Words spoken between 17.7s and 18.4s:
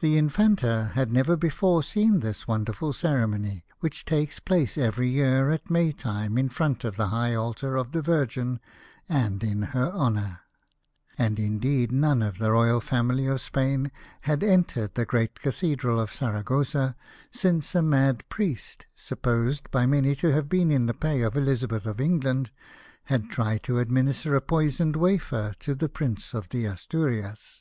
a mad